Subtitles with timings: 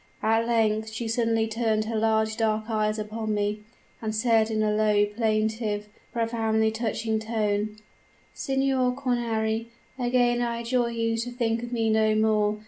[0.23, 3.61] At length she suddenly turned her large dark eyes upon me,
[4.01, 7.75] and said in a low, plaintive, profoundly touching tone:
[8.33, 9.67] "'Signor Cornari,
[9.99, 12.57] again I adjure you to think of me no more.